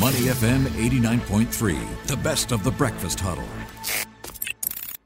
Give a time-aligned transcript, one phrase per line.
[0.00, 3.44] Money FM 89.3, the best of the breakfast huddle.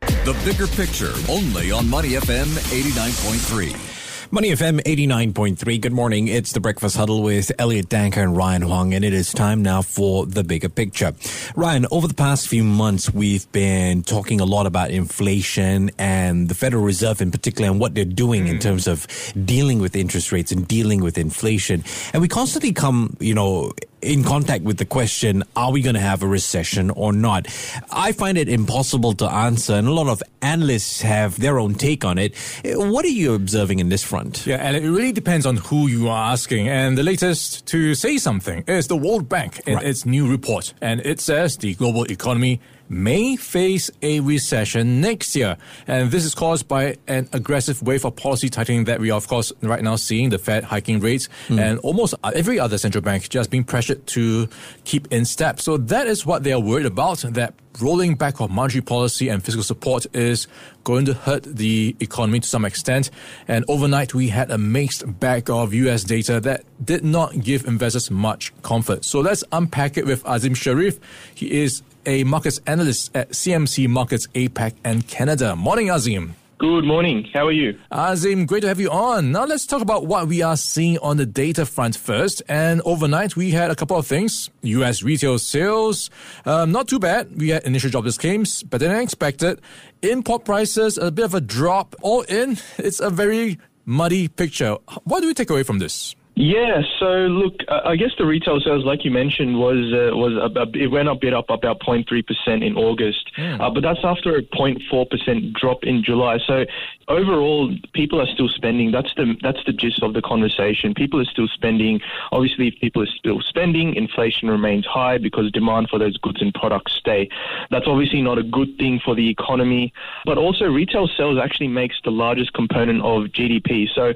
[0.00, 4.30] The bigger picture, only on Money FM 89.3.
[4.30, 5.80] Money FM 89.3.
[5.80, 6.28] Good morning.
[6.28, 9.82] It's the Breakfast Huddle with Elliot Danker and Ryan Huang, and it is time now
[9.82, 11.12] for the bigger picture.
[11.54, 16.54] Ryan, over the past few months, we've been talking a lot about inflation and the
[16.54, 18.50] Federal Reserve in particular and what they're doing mm.
[18.50, 19.06] in terms of
[19.44, 21.84] dealing with interest rates and dealing with inflation.
[22.12, 23.72] And we constantly come, you know,
[24.02, 27.46] in contact with the question, are we going to have a recession or not?
[27.90, 32.04] I find it impossible to answer, and a lot of analysts have their own take
[32.04, 32.34] on it.
[32.64, 34.46] What are you observing in this front?
[34.46, 36.68] Yeah, and it really depends on who you are asking.
[36.68, 39.86] And the latest to say something is the World Bank in right.
[39.86, 40.74] its new report.
[40.80, 45.56] And it says the global economy may face a recession next year.
[45.86, 49.28] And this is caused by an aggressive wave of policy tightening that we are, of
[49.28, 51.60] course, right now seeing the Fed hiking rates mm.
[51.60, 54.48] and almost every other central bank just being pressured to
[54.84, 55.60] keep in step.
[55.60, 59.44] So that is what they are worried about, that rolling back of monetary policy and
[59.44, 60.46] fiscal support is
[60.84, 63.10] going to hurt the economy to some extent.
[63.48, 68.10] And overnight, we had a mixed bag of US data that did not give investors
[68.10, 69.04] much comfort.
[69.04, 70.98] So let's unpack it with Azeem Sheriff.
[71.34, 75.56] He is a markets analyst at CMC Markets APAC and Canada.
[75.56, 76.34] Morning, Azeem.
[76.58, 77.28] Good morning.
[77.34, 77.78] How are you?
[77.92, 79.30] Azeem, great to have you on.
[79.30, 82.42] Now let's talk about what we are seeing on the data front first.
[82.48, 84.48] And overnight, we had a couple of things.
[84.62, 85.02] U.S.
[85.02, 86.08] retail sales,
[86.46, 87.36] um, not too bad.
[87.36, 89.60] We had initial jobless claims, better than expected.
[90.00, 91.94] Import prices, a bit of a drop.
[92.00, 94.78] All in, it's a very muddy picture.
[95.04, 96.16] What do we take away from this?
[96.38, 100.60] Yeah, so look, I guess the retail sales, like you mentioned, was uh, was a,
[100.60, 103.58] a, it went a bit up about 0.3 percent in August, mm.
[103.58, 106.36] uh, but that's after a 0.4 percent drop in July.
[106.46, 106.66] So
[107.08, 108.90] overall, people are still spending.
[108.90, 110.92] That's the that's the gist of the conversation.
[110.92, 112.02] People are still spending.
[112.32, 116.52] Obviously, if people are still spending, inflation remains high because demand for those goods and
[116.52, 117.30] products stay.
[117.70, 119.90] That's obviously not a good thing for the economy,
[120.26, 123.88] but also retail sales actually makes the largest component of GDP.
[123.94, 124.12] So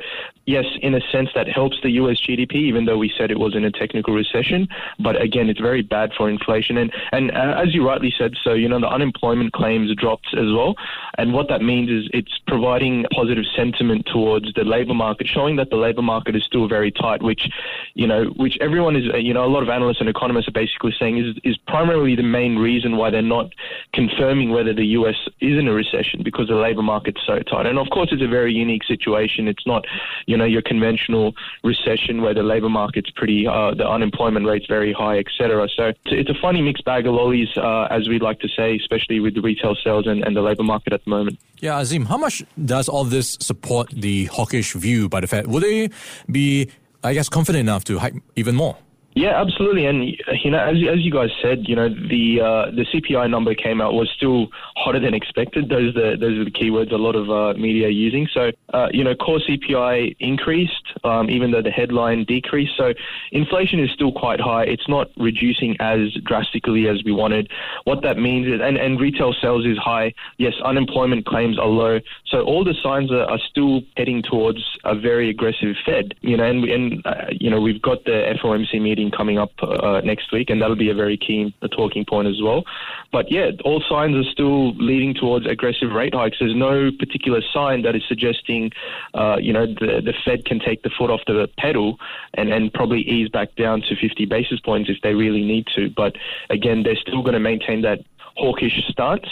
[0.47, 2.10] yes, in a sense, that helps the U.S.
[2.19, 4.69] GDP, even though we said it was in a technical recession.
[4.99, 6.79] But again, it's very bad for inflation.
[6.79, 10.53] And, and uh, as you rightly said, so, you know, the unemployment claims dropped as
[10.53, 10.75] well.
[11.19, 15.71] And what that means is it's providing positive sentiment towards the labor market, showing that
[15.71, 17.49] the labor market is still very tight, which,
[17.95, 20.95] you know, which everyone is, you know, a lot of analysts and economists are basically
[20.99, 23.53] saying is, is primarily the main reason why they're not
[23.93, 25.17] confirming whether the U.S.
[25.41, 27.67] is in a recession because the labor market's so tight.
[27.67, 29.49] And of course, it's a very unique situation.
[29.49, 29.85] It's not,
[30.27, 34.93] you know, your conventional recession where the labor market's pretty, uh, the unemployment rate's very
[34.93, 35.69] high, etc.
[35.77, 39.21] So it's a funny mixed bag of lollies, uh, as we like to say, especially
[39.21, 41.39] with the retail sales and, and the labor market at the moment.
[41.61, 45.47] Yeah, Azeem, how much does all this support the hawkish view by the Fed?
[45.47, 45.91] Will they
[46.31, 46.71] be,
[47.05, 48.77] I guess, confident enough to hike even more?
[49.21, 49.85] Yeah, absolutely.
[49.85, 53.55] And you know, as as you guys said, you know, the uh, the CPI number
[53.55, 55.69] came out was still hotter than expected.
[55.69, 58.27] Those the, those are the keywords a lot of uh, media are using.
[58.33, 62.73] So, uh, you know, core CPI increased, um, even though the headline decreased.
[62.79, 62.95] So,
[63.31, 64.63] inflation is still quite high.
[64.65, 67.51] It's not reducing as drastically as we wanted.
[67.85, 70.15] What that means is, and, and retail sales is high.
[70.39, 72.01] Yes, unemployment claims are low.
[72.25, 76.15] So, all the signs are, are still heading towards a very aggressive Fed.
[76.23, 80.01] You know, and and uh, you know, we've got the FOMC meeting coming up uh,
[80.05, 82.65] next week, and that'll be a very key a talking point as well.
[83.13, 86.39] But yeah, all signs are still leading towards aggressive rate hikes.
[86.41, 88.73] There's no particular sign that is suggesting,
[89.15, 91.99] uh, you know, the, the Fed can take the foot off the pedal
[92.35, 95.91] and, and probably ease back down to 50 basis points if they really need to.
[95.91, 96.17] But
[96.49, 98.01] again, they're still going to maintain that
[98.37, 99.29] hawkish stance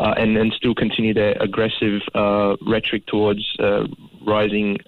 [0.00, 3.86] uh, and, and still continue their aggressive uh, rhetoric towards uh,
[4.26, 4.78] rising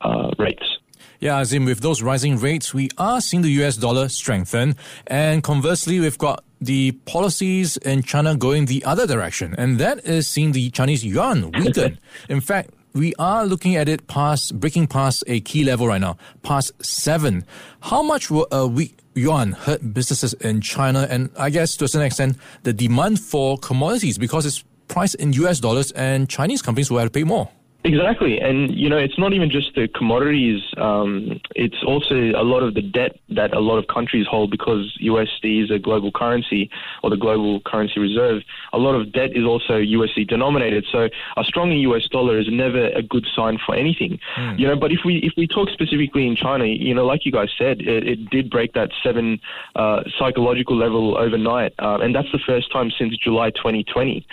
[0.00, 0.78] uh, rates.
[1.22, 4.74] Yeah, Azeem with those rising rates, we are seeing the US dollar strengthen.
[5.06, 9.54] And conversely, we've got the policies in China going the other direction.
[9.56, 12.00] And that is seeing the Chinese yuan weaken.
[12.28, 16.16] in fact, we are looking at it past, breaking past a key level right now,
[16.42, 17.44] past seven.
[17.82, 21.06] How much will a weak yuan hurt businesses in China?
[21.08, 25.32] And I guess to a certain extent, the demand for commodities because it's priced in
[25.34, 27.48] US dollars and Chinese companies will have to pay more.
[27.84, 32.62] Exactly, and you know it's not even just the commodities; um, it's also a lot
[32.62, 36.70] of the debt that a lot of countries hold because USD is a global currency
[37.02, 38.42] or the global currency reserve.
[38.72, 42.86] A lot of debt is also USD denominated, so a stronger US dollar is never
[42.90, 44.20] a good sign for anything.
[44.36, 44.60] Mm.
[44.60, 47.32] You know, but if we if we talk specifically in China, you know, like you
[47.32, 49.40] guys said, it, it did break that seven
[49.74, 54.24] uh, psychological level overnight, uh, and that's the first time since July 2020.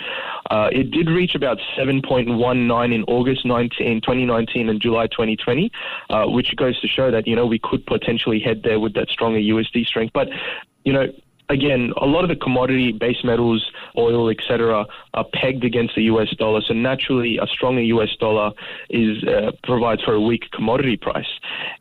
[0.52, 5.70] Uh, it did reach about 7.19 in August August 19, 2019 and July 2020,
[6.10, 9.08] uh, which goes to show that, you know, we could potentially head there with that
[9.08, 10.12] stronger USD strength.
[10.12, 10.28] But,
[10.84, 11.06] you know,
[11.50, 16.28] again, a lot of the commodity base metals, oil, etc., are pegged against the US
[16.38, 16.60] dollar.
[16.62, 18.52] So naturally, a stronger US dollar
[18.88, 21.28] is uh, provides for a weak commodity price.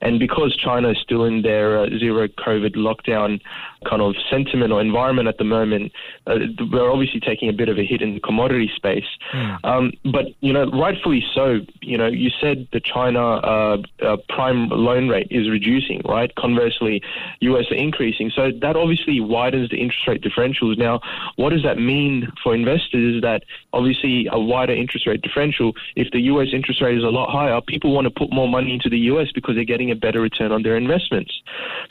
[0.01, 3.39] And because China is still in their uh, zero COVID lockdown
[3.87, 5.91] kind of sentiment or environment at the moment,
[6.27, 6.39] uh,
[6.71, 9.05] we're obviously taking a bit of a hit in the commodity space.
[9.33, 9.59] Mm.
[9.63, 11.59] Um, but you know, rightfully so.
[11.81, 16.33] You know, you said the China uh, uh, prime loan rate is reducing, right?
[16.35, 17.01] Conversely,
[17.41, 18.31] US are increasing.
[18.35, 20.77] So that obviously widens the interest rate differentials.
[20.77, 21.01] Now,
[21.35, 23.15] what does that mean for investors?
[23.15, 25.73] Is that obviously a wider interest rate differential.
[25.95, 28.73] If the US interest rate is a lot higher, people want to put more money
[28.73, 31.41] into the US because they're getting a better return on their investments.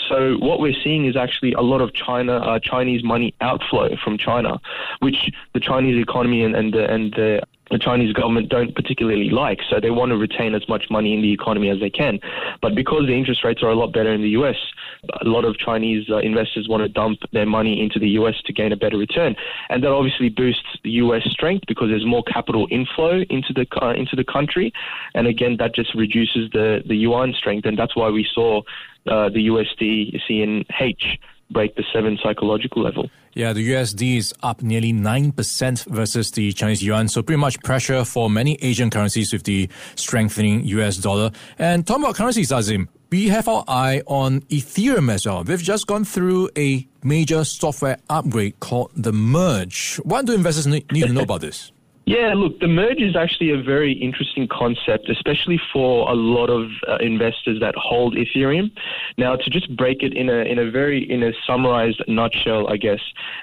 [0.08, 4.16] So what we're seeing is actually a lot of China uh, Chinese money outflow from
[4.16, 4.60] China,
[5.00, 9.60] which the Chinese economy and and the, and the the Chinese government don't particularly like.
[9.68, 12.18] So they want to retain as much money in the economy as they can.
[12.62, 14.56] But because the interest rates are a lot better in the US,
[15.20, 18.52] a lot of Chinese uh, investors want to dump their money into the US to
[18.52, 19.36] gain a better return.
[19.68, 23.92] And that obviously boosts the US strength because there's more capital inflow into the uh,
[23.92, 24.72] into the country.
[25.14, 27.66] And again, that just reduces the, the yuan strength.
[27.66, 28.62] And that's why we saw
[29.06, 31.18] uh, the USD CNH
[31.50, 33.10] break the seven psychological level.
[33.34, 37.08] Yeah, the USD is up nearly 9% versus the Chinese yuan.
[37.08, 41.30] So pretty much pressure for many Asian currencies with the strengthening US dollar.
[41.58, 45.44] And talking about currencies, Azeem, we have our eye on Ethereum as well.
[45.44, 49.96] We've just gone through a major software upgrade called the Merge.
[50.02, 51.72] What do investors need, need to know about this?
[52.08, 56.70] Yeah, look, the merge is actually a very interesting concept, especially for a lot of
[56.88, 58.70] uh, investors that hold Ethereum.
[59.18, 62.78] Now, to just break it in a in a very in a summarized nutshell, I
[62.78, 63.00] guess,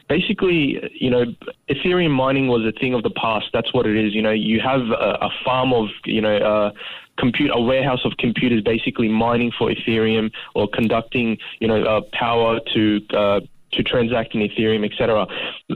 [0.10, 1.26] basically, you know,
[1.70, 3.50] Ethereum mining was a thing of the past.
[3.54, 4.16] That's what it is.
[4.16, 6.36] You know, you have a, a farm of you know.
[6.36, 6.72] Uh,
[7.18, 12.60] compute a warehouse of computers basically mining for Ethereum or conducting you know uh, power
[12.74, 13.40] to uh,
[13.72, 15.28] to transact in Ethereum, etc.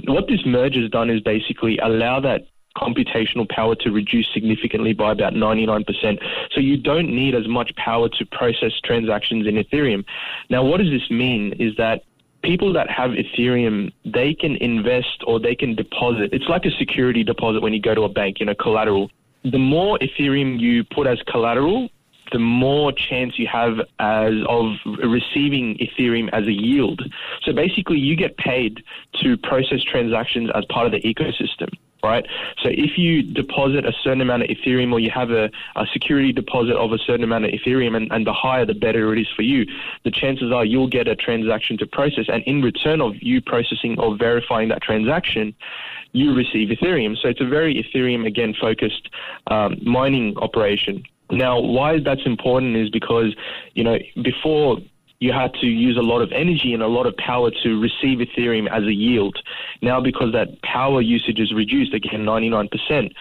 [0.05, 2.47] What this merge has done is basically allow that
[2.77, 5.85] computational power to reduce significantly by about 99%.
[6.51, 10.05] So you don't need as much power to process transactions in Ethereum.
[10.49, 11.53] Now, what does this mean?
[11.59, 12.03] Is that
[12.43, 16.29] people that have Ethereum, they can invest or they can deposit.
[16.31, 19.09] It's like a security deposit when you go to a bank, you know, collateral.
[19.43, 21.89] The more Ethereum you put as collateral,
[22.31, 27.01] the more chance you have as of receiving Ethereum as a yield.
[27.43, 28.83] So basically, you get paid
[29.21, 31.69] to process transactions as part of the ecosystem
[32.03, 32.25] right?
[32.61, 36.31] So if you deposit a certain amount of Ethereum or you have a, a security
[36.31, 39.27] deposit of a certain amount of Ethereum, and, and, the higher the better it is
[39.35, 39.65] for you,
[40.03, 42.25] the chances are you'll get a transaction to process.
[42.27, 45.55] And in return of you processing or verifying that transaction,
[46.11, 47.17] you receive Ethereum.
[47.21, 49.09] So it's a very Ethereum, again, focused
[49.47, 51.03] um, mining operation.
[51.31, 53.35] Now, why that's important is because,
[53.73, 54.79] you know, before
[55.19, 58.19] you had to use a lot of energy and a lot of power to receive
[58.19, 59.37] Ethereum as a yield.
[59.81, 63.13] Now, because that power usage is reduced, again, 99%,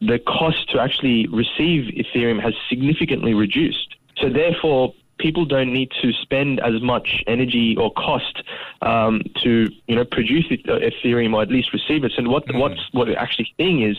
[0.00, 3.96] the cost to actually receive Ethereum has significantly reduced.
[4.18, 8.42] So, therefore, people don't need to spend as much energy or cost
[8.82, 12.12] um, to you know produce Ethereum or at least receive it.
[12.18, 12.58] And what mm.
[12.58, 13.96] what's what we're actually seeing is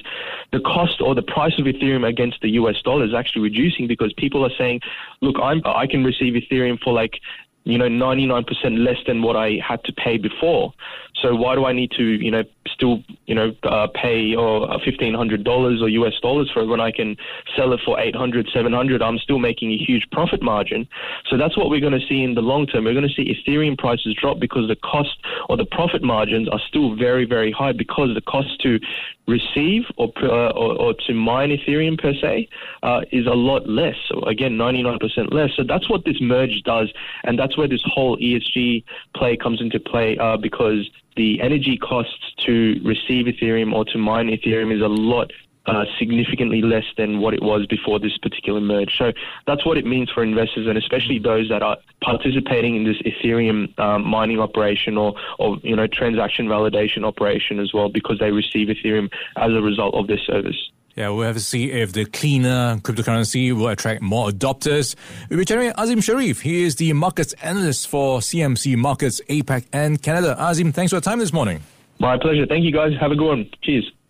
[0.51, 4.11] the cost or the price of Ethereum against the US dollar is actually reducing because
[4.13, 4.81] people are saying,
[5.21, 7.21] look, I'm I can receive Ethereum for like
[7.63, 8.45] you know, 99%
[8.85, 10.73] less than what I had to pay before.
[11.21, 14.77] So why do I need to, you know, still, you know, uh, pay or uh,
[14.79, 17.15] $1,500 or US dollars for it when I can
[17.55, 19.01] sell it for 800, 700?
[19.01, 20.87] I'm still making a huge profit margin.
[21.29, 22.83] So that's what we're going to see in the long term.
[22.83, 25.17] We're going to see Ethereum prices drop because the cost
[25.47, 28.79] or the profit margins are still very, very high because the cost to
[29.27, 32.49] receive or, uh, or, or, to mine Ethereum per se
[32.83, 33.95] uh, is a lot less.
[34.09, 35.51] So again, 99% less.
[35.55, 36.91] So that's what this merge does,
[37.23, 38.83] and that's where this whole ESG
[39.15, 44.27] play comes into play uh, because the energy costs to receive Ethereum or to mine
[44.27, 45.31] Ethereum is a lot
[45.65, 48.95] uh, significantly less than what it was before this particular merge.
[48.97, 49.13] So
[49.47, 53.77] that's what it means for investors, and especially those that are participating in this Ethereum
[53.79, 58.67] um, mining operation or, or you know transaction validation operation as well, because they receive
[58.67, 60.71] Ethereum as a result of this service.
[60.95, 64.95] Yeah, we'll have to see if the cleaner cryptocurrency will attract more adopters.
[65.27, 66.41] We'll be chatting Azeem Sheriff.
[66.41, 70.35] He is the markets analyst for CMC Markets APAC and Canada.
[70.39, 71.63] Azeem, thanks for your time this morning.
[71.99, 72.45] My pleasure.
[72.45, 72.91] Thank you, guys.
[72.99, 73.49] Have a good one.
[73.63, 73.91] Cheers.